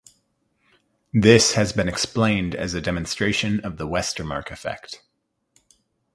[1.13, 5.03] This has been explained as a demonstration of the Westermarck effect.